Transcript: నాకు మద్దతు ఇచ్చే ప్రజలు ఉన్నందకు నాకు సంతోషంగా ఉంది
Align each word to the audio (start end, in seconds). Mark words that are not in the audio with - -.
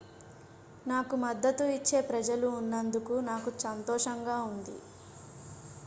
నాకు 0.85 1.15
మద్దతు 1.17 1.65
ఇచ్చే 1.75 1.99
ప్రజలు 2.07 2.47
ఉన్నందకు 2.59 3.17
నాకు 3.29 3.51
సంతోషంగా 3.59 4.37
ఉంది 4.49 4.77